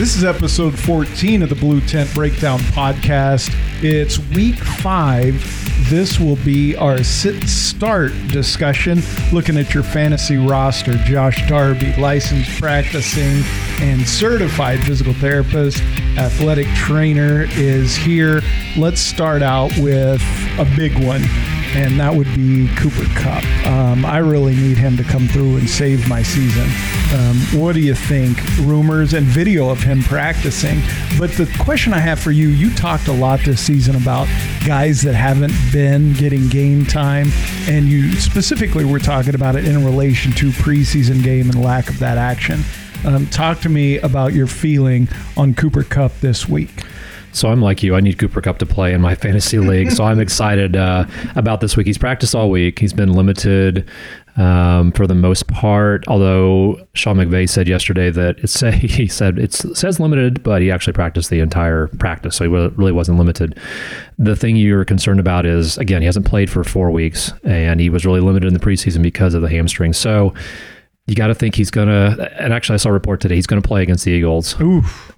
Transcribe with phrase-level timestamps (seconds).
[0.00, 3.54] This is episode 14 of the Blue Tent Breakdown podcast.
[3.82, 5.34] It's week five.
[5.90, 10.94] This will be our sit start discussion, looking at your fantasy roster.
[11.04, 13.42] Josh Darby, licensed practicing
[13.86, 15.82] and certified physical therapist,
[16.16, 18.40] athletic trainer, is here.
[18.78, 20.22] Let's start out with
[20.58, 21.24] a big one
[21.74, 23.44] and that would be Cooper Kupp.
[23.66, 26.68] Um, I really need him to come through and save my season.
[27.18, 28.38] Um, what do you think?
[28.58, 30.80] Rumors and video of him practicing.
[31.18, 34.26] But the question I have for you you talked a lot this season about
[34.66, 37.28] guys that haven't been getting game time,
[37.68, 41.98] and you specifically were talking about it in relation to preseason game and lack of
[42.00, 42.60] that action.
[43.04, 46.84] Um, talk to me about your feeling on Cooper Kupp this week.
[47.32, 47.94] So I'm like you.
[47.94, 49.90] I need Cooper Kupp to play in my fantasy league.
[49.90, 51.86] so I'm excited uh, about this week.
[51.86, 52.78] He's practiced all week.
[52.78, 53.88] He's been limited
[54.36, 56.04] um, for the most part.
[56.08, 60.92] Although Sean McVay said yesterday that it's he said it says limited, but he actually
[60.92, 63.58] practiced the entire practice, so he really wasn't limited.
[64.18, 67.90] The thing you're concerned about is again he hasn't played for four weeks, and he
[67.90, 69.92] was really limited in the preseason because of the hamstring.
[69.92, 70.34] So
[71.10, 73.46] you got to think he's going to, and actually, I saw a report today, he's
[73.46, 74.54] going to play against the Eagles,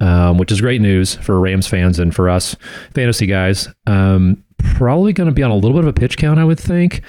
[0.00, 2.56] um, which is great news for Rams fans and for us
[2.94, 3.68] fantasy guys.
[3.86, 6.58] Um, probably going to be on a little bit of a pitch count, I would
[6.58, 7.02] think.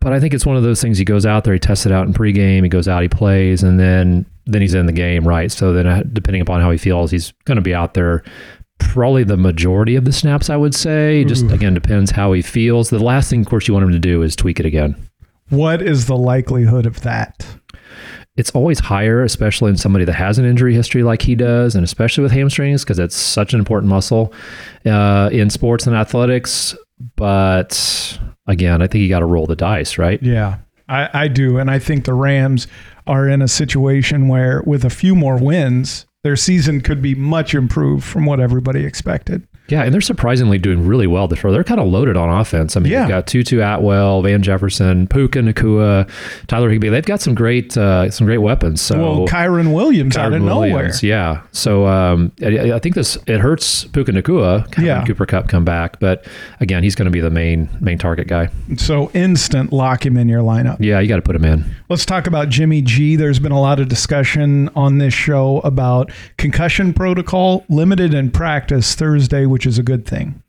[0.00, 0.98] But I think it's one of those things.
[0.98, 3.62] He goes out there, he tests it out in pregame, he goes out, he plays,
[3.62, 5.52] and then then he's in the game, right?
[5.52, 8.24] So then, uh, depending upon how he feels, he's going to be out there
[8.80, 11.24] probably the majority of the snaps, I would say.
[11.24, 12.90] Just again, depends how he feels.
[12.90, 14.96] The last thing, of course, you want him to do is tweak it again.
[15.50, 17.46] What is the likelihood of that?
[18.36, 21.84] It's always higher, especially in somebody that has an injury history like he does, and
[21.84, 24.32] especially with hamstrings because it's such an important muscle
[24.86, 26.74] uh, in sports and athletics.
[27.16, 30.22] But again, I think you got to roll the dice, right?
[30.22, 31.58] Yeah, I, I do.
[31.58, 32.66] And I think the Rams
[33.06, 37.54] are in a situation where, with a few more wins, their season could be much
[37.54, 39.46] improved from what everybody expected.
[39.68, 41.52] Yeah, and they're surprisingly doing really well this year.
[41.52, 42.76] They're kind of loaded on offense.
[42.76, 43.02] I mean, yeah.
[43.02, 46.10] you've got Tutu Atwell, Van Jefferson, Puka Nacua,
[46.46, 46.90] Tyler Higbee.
[46.90, 48.82] They've got some great uh, some great weapons.
[48.82, 50.92] So well, Kyren Williams Kyren out of Williams, nowhere.
[51.02, 51.42] Yeah.
[51.52, 54.66] So um, I, I, think this it hurts Puka Nacua.
[54.76, 55.06] Yeah.
[55.06, 56.26] Cooper Kupp come back, but
[56.60, 58.50] again, he's going to be the main main target guy.
[58.76, 60.76] So instant lock him in your lineup.
[60.80, 61.64] Yeah, you got to put him in.
[61.88, 63.16] Let's talk about Jimmy G.
[63.16, 68.94] There's been a lot of discussion on this show about concussion protocol, limited in practice
[68.94, 70.42] Thursday which is a good thing.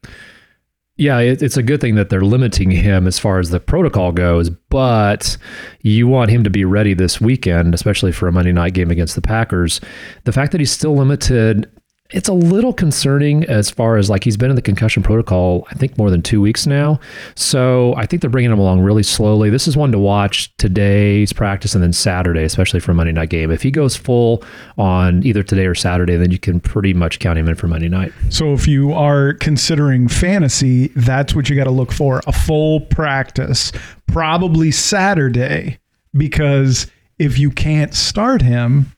[0.96, 4.12] Yeah, it, it's a good thing that they're limiting him as far as the protocol
[4.12, 5.38] goes, but
[5.82, 9.16] you want him to be ready this weekend, especially for a Monday night game against
[9.16, 9.82] the Packers.
[10.26, 11.70] The fact that he's still limited
[12.12, 15.74] it's a little concerning as far as like he's been in the concussion protocol, I
[15.74, 17.00] think more than two weeks now.
[17.36, 19.50] So I think they're bringing him along really slowly.
[19.50, 23.50] This is one to watch today's practice and then Saturday, especially for Monday night game.
[23.50, 24.44] If he goes full
[24.78, 27.90] on either today or Saturday, then you can pretty much count him in for Monday
[27.90, 28.14] night.
[28.30, 32.82] So if you are considering fantasy, that's what you got to look for a full
[32.82, 33.72] practice,
[34.06, 35.80] probably Saturday,
[36.16, 36.86] because
[37.18, 38.92] if you can't start him,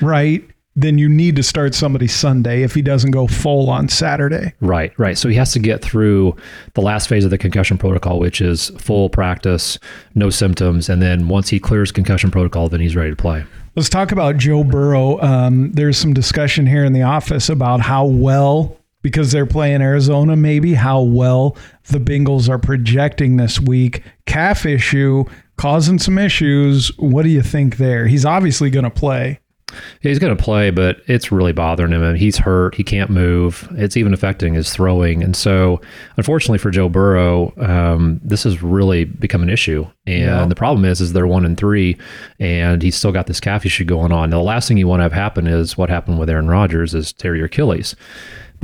[0.00, 0.42] right?
[0.76, 4.52] Then you need to start somebody Sunday if he doesn't go full on Saturday.
[4.60, 5.16] Right, right.
[5.16, 6.36] So he has to get through
[6.74, 9.78] the last phase of the concussion protocol, which is full practice,
[10.14, 13.44] no symptoms, and then once he clears concussion protocol, then he's ready to play.
[13.76, 15.20] Let's talk about Joe Burrow.
[15.20, 20.36] Um, there's some discussion here in the office about how well, because they're playing Arizona,
[20.36, 21.56] maybe how well
[21.88, 24.02] the Bengals are projecting this week.
[24.26, 25.24] Calf issue
[25.56, 26.96] causing some issues.
[26.98, 28.06] What do you think there?
[28.06, 29.40] He's obviously going to play.
[29.72, 32.14] Yeah, he's going to play, but it's really bothering him.
[32.14, 32.74] He's hurt.
[32.74, 33.68] He can't move.
[33.72, 35.22] It's even affecting his throwing.
[35.22, 35.80] And so,
[36.16, 39.86] unfortunately for Joe Burrow, um, this has really become an issue.
[40.06, 40.46] And yeah.
[40.46, 41.96] the problem is, is they're one and three,
[42.38, 44.30] and he's still got this calf issue going on.
[44.30, 46.94] Now, the last thing you want to have happen is what happened with Aaron Rodgers
[46.94, 47.96] is tear your Achilles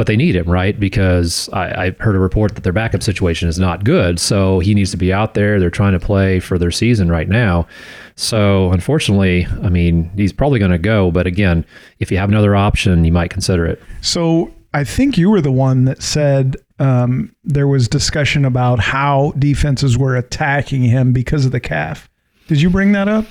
[0.00, 0.80] but they need him, right?
[0.80, 4.18] Because I, I, heard a report that their backup situation is not good.
[4.18, 5.60] So he needs to be out there.
[5.60, 7.66] They're trying to play for their season right now.
[8.16, 11.10] So unfortunately, I mean, he's probably going to go.
[11.10, 11.66] But again,
[11.98, 13.82] if you have another option, you might consider it.
[14.00, 19.34] So I think you were the one that said um, there was discussion about how
[19.38, 22.08] defenses were attacking him because of the calf.
[22.48, 23.26] Did you bring that up?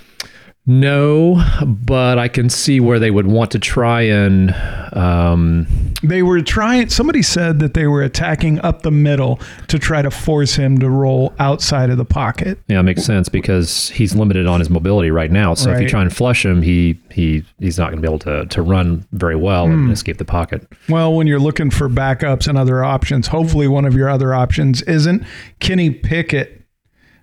[0.70, 4.54] No, but I can see where they would want to try and.
[4.94, 5.66] Um,
[6.04, 6.90] they were trying.
[6.90, 10.88] Somebody said that they were attacking up the middle to try to force him to
[10.88, 12.60] roll outside of the pocket.
[12.68, 15.56] Yeah, it makes sense because he's limited on his mobility right now.
[15.56, 15.78] So right.
[15.78, 18.46] if you try and flush him, he he he's not going to be able to
[18.46, 19.74] to run very well mm.
[19.74, 19.92] and hmm.
[19.92, 20.72] escape the pocket.
[20.88, 24.84] Well, when you're looking for backups and other options, hopefully one of your other options
[24.84, 25.24] isn't
[25.60, 26.59] Kenny Pickett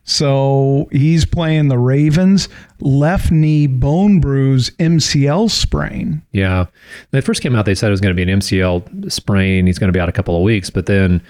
[0.06, 2.48] So he's playing the Ravens.
[2.80, 6.22] Left knee bone bruise, MCL sprain.
[6.32, 6.60] Yeah.
[6.60, 6.68] When
[7.10, 9.66] they first came out, they said it was going to be an MCL sprain.
[9.66, 11.20] He's going to be out a couple of weeks, but then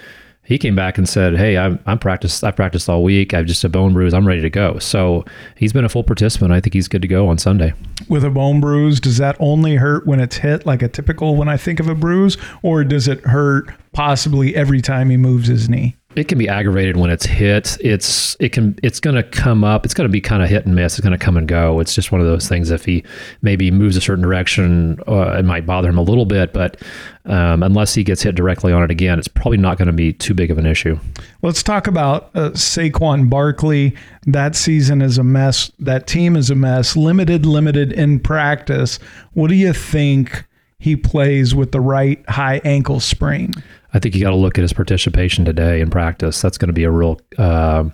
[0.47, 2.41] he came back and said, "Hey, I'm I'm practiced.
[2.41, 3.33] I practiced all week.
[3.33, 4.13] I've just a bone bruise.
[4.13, 5.25] I'm ready to go." So
[5.57, 6.53] he's been a full participant.
[6.53, 7.73] I think he's good to go on Sunday.
[8.07, 11.49] With a bone bruise, does that only hurt when it's hit, like a typical when
[11.49, 15.67] I think of a bruise, or does it hurt possibly every time he moves his
[15.67, 15.96] knee?
[16.17, 17.77] It can be aggravated when it's hit.
[17.79, 19.85] It's it can it's going to come up.
[19.85, 20.97] It's going to be kind of hit and miss.
[20.97, 21.79] It's going to come and go.
[21.79, 22.71] It's just one of those things.
[22.71, 23.03] If he
[23.43, 26.53] maybe moves a certain direction, uh, it might bother him a little bit.
[26.53, 26.81] But
[27.25, 30.11] um, unless he gets hit directly on it again, it's probably not going to be
[30.11, 30.97] too big of an issue.
[31.43, 33.95] Let's talk about uh, Saquon Barkley.
[34.25, 35.71] That season is a mess.
[35.77, 36.95] That team is a mess.
[36.95, 38.97] Limited, limited in practice.
[39.33, 40.45] What do you think?
[40.79, 43.51] He plays with the right high ankle sprain.
[43.97, 46.39] I think you got to look at his participation today in practice.
[46.39, 47.85] That's going to be a real uh,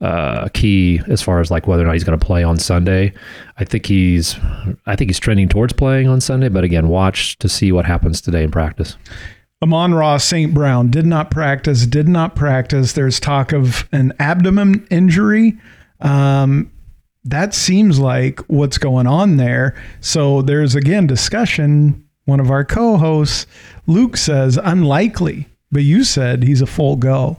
[0.00, 3.12] uh, key as far as like whether or not he's going to play on Sunday.
[3.58, 4.38] I think he's,
[4.86, 6.48] I think he's trending towards playing on Sunday.
[6.48, 8.96] But again, watch to see what happens today in practice.
[9.60, 10.54] Amon-Ra St.
[10.54, 12.92] Brown did not practice, did not practice.
[12.92, 15.58] There's talk of an abdomen injury.
[15.98, 16.70] Um,
[17.24, 19.74] that seems like what's going on there.
[19.98, 23.46] So there's again discussion one of our co hosts,
[23.86, 27.36] Luke, says unlikely, but you said he's a full go.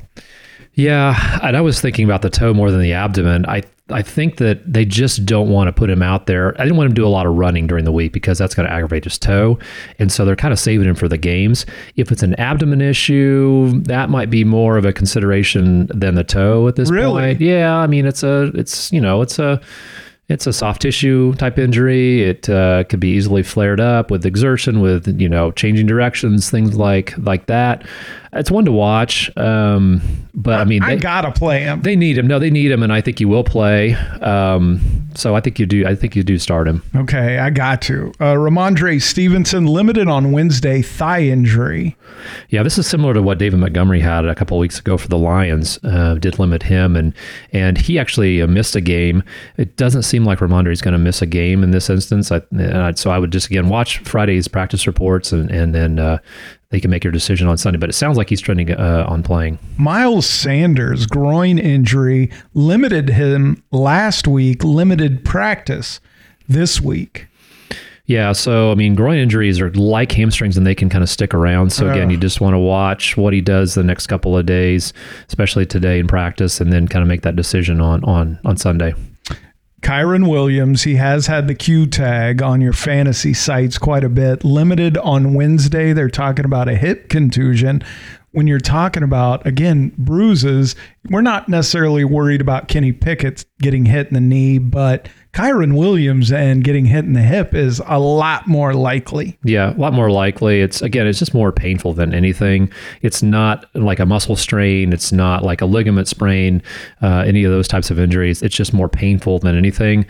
[0.74, 3.46] Yeah, and I was thinking about the toe more than the abdomen.
[3.48, 6.54] I I think that they just don't want to put him out there.
[6.60, 8.56] I didn't want him to do a lot of running during the week because that's
[8.56, 9.60] going to aggravate his toe,
[10.00, 11.66] and so they're kind of saving him for the games.
[11.96, 16.68] If it's an abdomen issue, that might be more of a consideration than the toe
[16.68, 17.22] at this really?
[17.22, 17.42] point.
[17.42, 19.62] Yeah, I mean it's a it's you know it's a
[20.30, 22.24] it's a soft tissue type injury.
[22.24, 26.78] It uh, could be easily flared up with exertion, with you know changing directions, things
[26.78, 27.86] like like that.
[28.34, 30.02] It's one to watch, um,
[30.34, 31.82] but I mean, they, I gotta play him.
[31.82, 32.28] They need him.
[32.28, 33.94] No, they need him, and I think you will play.
[34.22, 34.80] Um,
[35.16, 35.86] so I think you do.
[35.86, 36.82] I think you do start him.
[36.96, 38.14] Okay, I got to.
[38.22, 41.98] Uh, Rhamondre Stevenson limited on Wednesday, thigh injury.
[42.48, 45.18] Yeah, this is similar to what David Montgomery had a couple weeks ago for the
[45.18, 45.78] Lions.
[45.84, 47.14] Uh, did limit him, and
[47.52, 49.24] and he actually uh, missed a game.
[49.58, 52.32] It doesn't seem like Rhamondre is going to miss a game in this instance.
[52.32, 56.20] I, I, so I would just again watch Friday's practice reports, and and then uh,
[56.70, 57.80] they can make your decision on Sunday.
[57.80, 59.58] But it sounds like he's trending uh, on playing.
[59.78, 64.64] Miles Sanders groin injury limited him last week.
[64.64, 66.00] Limited practice
[66.48, 67.28] this week.
[68.06, 71.34] Yeah, so I mean, groin injuries are like hamstrings, and they can kind of stick
[71.34, 71.72] around.
[71.72, 74.92] So again, you just want to watch what he does the next couple of days,
[75.30, 78.94] especially today in practice, and then kind of make that decision on on on Sunday.
[79.82, 84.44] Kyren Williams, he has had the Q tag on your fantasy sites quite a bit.
[84.44, 85.92] Limited on Wednesday.
[85.92, 87.84] They're talking about a hip contusion.
[88.34, 90.76] When you're talking about, again, bruises,
[91.10, 96.32] we're not necessarily worried about Kenny Pickett getting hit in the knee, but Kyren Williams
[96.32, 99.40] and getting hit in the hip is a lot more likely.
[99.44, 100.62] Yeah, a lot more likely.
[100.62, 102.72] It's again, it's just more painful than anything.
[103.02, 104.92] It's not like a muscle strain.
[104.92, 106.62] It's not like a ligament sprain.
[107.02, 108.42] Uh, any of those types of injuries.
[108.42, 110.06] It's just more painful than anything.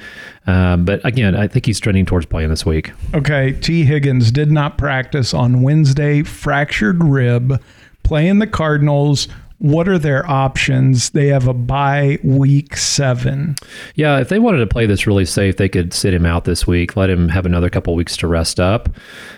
[0.48, 2.92] Um, but again, I think he's trending towards playing this week.
[3.14, 6.24] Okay, Tee Higgins did not practice on Wednesday.
[6.24, 7.62] Fractured rib.
[8.12, 9.30] Playing the Cardinals
[9.60, 11.12] what are their options?
[11.12, 13.56] They have a bye week seven.
[13.96, 16.68] Yeah, if they wanted to play this really safe, they could sit him out this
[16.68, 18.90] week, let him have another couple weeks to rest up.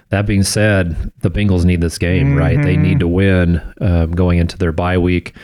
[0.09, 2.39] That being said, the Bengals need this game, mm-hmm.
[2.39, 2.59] right?
[2.63, 5.35] They need to win um, going into their bye week.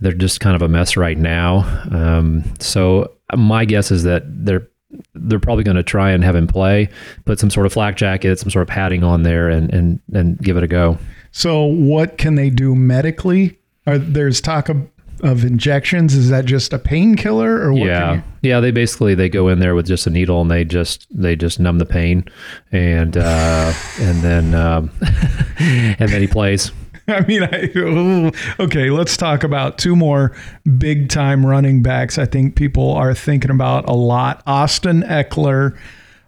[0.00, 1.58] They're just kind of a mess right now.
[1.92, 4.66] Um, so my guess is that they're
[5.14, 6.88] they're probably going to try and have him play,
[7.26, 10.36] put some sort of flak jacket, some sort of padding on there, and and and
[10.38, 10.98] give it a go.
[11.32, 14.88] So, what can they do medically are there's talk of,
[15.22, 16.14] of injections?
[16.14, 17.86] Is that just a painkiller or what?
[17.86, 18.22] Yeah, you...
[18.42, 18.60] yeah.
[18.60, 21.58] They basically they go in there with just a needle and they just they just
[21.58, 22.24] numb the pain,
[22.70, 24.90] and uh, and then um,
[25.58, 26.70] and then he plays.
[27.08, 30.36] I mean, I, okay, let's talk about two more
[30.78, 32.16] big time running backs.
[32.16, 34.42] I think people are thinking about a lot.
[34.46, 35.76] Austin Ekeler,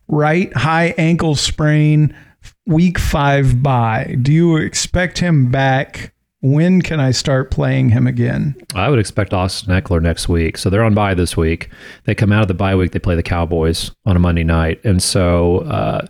[0.09, 2.17] right high ankle sprain,
[2.67, 4.17] week five bye.
[4.21, 6.13] Do you expect him back
[6.45, 8.55] when can I start playing him again?
[8.75, 10.59] I would expect Austin Ekeler next week.
[10.59, 11.71] So they're on bye this week.
[12.05, 12.93] They come out of the bye week.
[12.93, 16.07] They play the Cowboys on a Monday night, and so uh,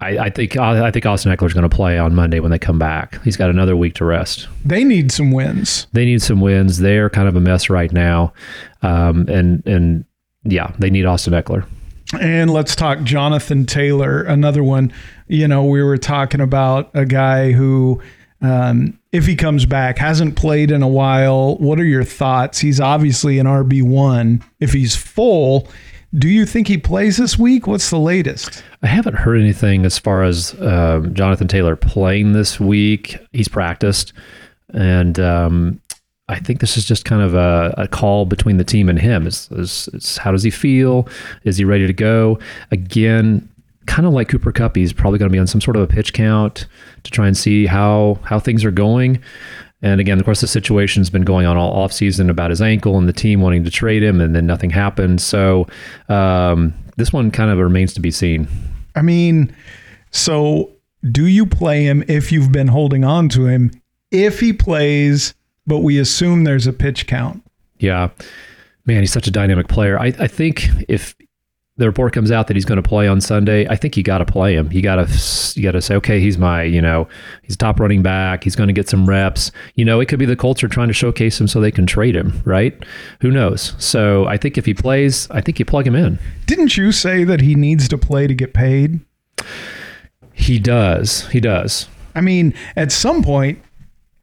[0.00, 2.58] I, I, think I think Austin Ekeler is going to play on Monday when they
[2.58, 3.22] come back.
[3.22, 4.48] He's got another week to rest.
[4.64, 5.86] They need some wins.
[5.92, 6.78] They need some wins.
[6.78, 8.32] They're kind of a mess right now,
[8.82, 10.04] um, and and
[10.42, 11.64] yeah, they need Austin Ekeler.
[12.20, 14.92] And let's talk Jonathan Taylor, another one.
[15.28, 18.00] You know, we were talking about a guy who
[18.42, 22.58] Um, if he comes back, hasn't played in a while, what are your thoughts?
[22.58, 24.42] He's obviously an RB1.
[24.58, 25.68] If he's full,
[26.18, 27.68] do you think he plays this week?
[27.68, 28.64] What's the latest?
[28.82, 33.16] I haven't heard anything as far as um, Jonathan Taylor playing this week.
[33.32, 34.12] He's practiced,
[34.74, 35.80] and um,
[36.32, 39.26] I think this is just kind of a, a call between the team and him.
[39.26, 41.06] Is, is, is how does he feel?
[41.44, 42.38] Is he ready to go?
[42.70, 43.48] Again,
[43.86, 45.86] kind of like Cooper Kupp, he's probably going to be on some sort of a
[45.86, 46.66] pitch count
[47.02, 49.20] to try and see how how things are going.
[49.82, 53.08] And again, of course, the situation's been going on all offseason about his ankle and
[53.08, 55.20] the team wanting to trade him, and then nothing happened.
[55.20, 55.66] So
[56.08, 58.48] um, this one kind of remains to be seen.
[58.94, 59.54] I mean,
[60.12, 60.70] so
[61.10, 63.72] do you play him if you've been holding on to him?
[64.12, 65.34] If he plays,
[65.66, 67.42] but we assume there's a pitch count.
[67.78, 68.10] Yeah,
[68.86, 69.98] man, he's such a dynamic player.
[69.98, 71.14] I, I think if
[71.78, 74.18] the report comes out that he's going to play on Sunday, I think you got
[74.18, 74.70] to play him.
[74.70, 77.08] You got to you got to say, okay, he's my, you know,
[77.42, 78.44] he's top running back.
[78.44, 79.50] He's going to get some reps.
[79.74, 81.86] You know, it could be the Colts are trying to showcase him so they can
[81.86, 82.74] trade him, right?
[83.20, 83.74] Who knows?
[83.78, 86.18] So I think if he plays, I think you plug him in.
[86.46, 89.00] Didn't you say that he needs to play to get paid?
[90.34, 91.26] He does.
[91.28, 91.88] He does.
[92.14, 93.62] I mean, at some point,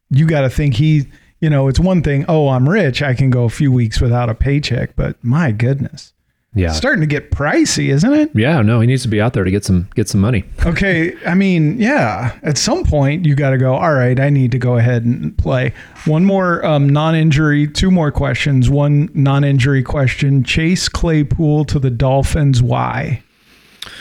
[0.08, 1.08] you got to think he.
[1.40, 2.24] You know, it's one thing.
[2.28, 3.02] Oh, I'm rich.
[3.02, 4.94] I can go a few weeks without a paycheck.
[4.94, 6.12] But my goodness.
[6.52, 6.72] Yeah.
[6.72, 8.30] starting to get pricey, isn't it?
[8.34, 10.44] Yeah, no, he needs to be out there to get some get some money.
[10.66, 12.36] Okay, I mean, yeah.
[12.42, 13.74] At some point, you got to go.
[13.74, 15.72] All right, I need to go ahead and play.
[16.06, 17.68] One more um, non-injury.
[17.68, 18.68] Two more questions.
[18.68, 20.42] One non-injury question.
[20.42, 22.62] Chase Claypool to the Dolphins.
[22.62, 23.22] Why?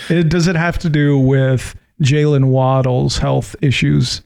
[0.10, 4.22] It, does it have to do with Jaylen Waddle's health issues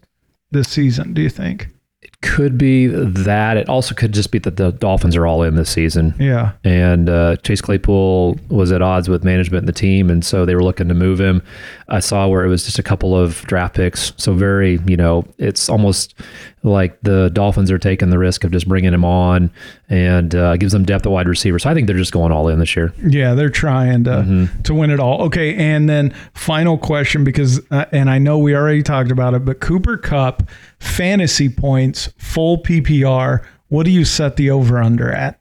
[0.52, 1.14] this season?
[1.14, 1.68] Do you think?
[2.04, 3.58] It could be that.
[3.58, 6.14] It also could just be that the Dolphins are all in this season.
[6.20, 6.52] Yeah.
[6.64, 10.56] And uh, Chase Claypool was at odds with management and the team, and so they
[10.56, 11.42] were looking to move him.
[11.88, 15.26] I saw where it was just a couple of draft picks, so very, you know,
[15.38, 16.16] it's almost
[16.64, 19.52] like the Dolphins are taking the risk of just bringing him on
[19.90, 21.60] and uh, gives them depth at wide receiver.
[21.60, 22.94] So I think they're just going all in this year.
[23.06, 24.62] Yeah, they're trying to mm-hmm.
[24.64, 25.22] to win it all.
[25.24, 29.46] Okay, and then final question because uh, and I know we already talked about it,
[29.46, 30.44] but Cooper Kupp
[30.84, 33.44] fantasy points full PPR.
[33.70, 35.40] What do you set the over under at?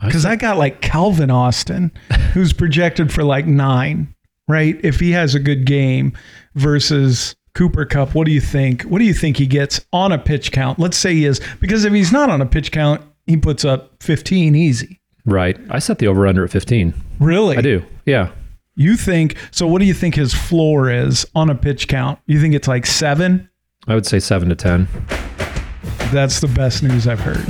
[0.00, 1.90] Because I got like Calvin Austin,
[2.32, 4.14] who's projected for like nine,
[4.48, 4.78] right?
[4.84, 6.12] If he has a good game
[6.54, 8.82] versus Cooper Kupp, what do you think?
[8.82, 10.78] What do you think he gets on a pitch count?
[10.78, 14.02] Let's say he is, because if he's not on a pitch count, he puts up
[14.02, 15.00] 15 easy.
[15.24, 15.58] Right.
[15.70, 16.92] I set the over under at 15.
[17.18, 17.56] Really?
[17.56, 17.82] I do.
[18.04, 18.32] Yeah.
[18.76, 22.18] You think, so what do you think his floor is on a pitch count?
[22.26, 23.48] You think it's like seven?
[23.86, 24.88] I would say seven to 10.
[26.12, 27.44] That's the best news I've heard.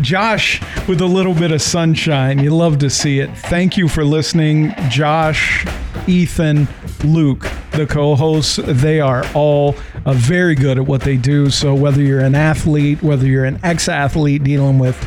[0.02, 3.30] Josh, with a little bit of sunshine, you love to see it.
[3.36, 4.74] Thank you for listening.
[4.88, 5.64] Josh,
[6.06, 6.66] Ethan,
[7.04, 11.50] Luke, the co hosts, they are all uh, very good at what they do.
[11.50, 14.98] So, whether you're an athlete, whether you're an ex athlete dealing with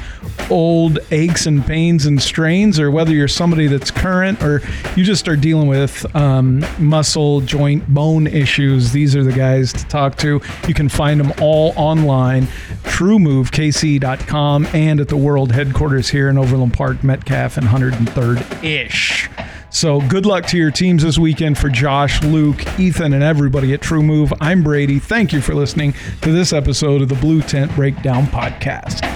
[0.52, 4.62] old aches and pains and strains, or whether you're somebody that's current or
[4.96, 9.86] you just are dealing with um, muscle, joint, bone issues, these are the guys to
[9.88, 10.42] talk to.
[10.68, 12.44] You can find them all online,
[12.84, 19.30] truemovekc.com, and at the world headquarters here in Overland Park, Metcalf, and 103rd ish.
[19.70, 23.82] So good luck to your teams this weekend for Josh, Luke, Ethan, and everybody at
[23.82, 24.34] True Move.
[24.42, 25.00] I'm Brady.
[25.00, 29.11] Thank you for listening to this episode of the Blue Tent Breakdown Podcast.